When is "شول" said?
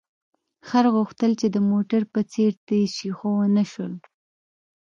3.71-3.93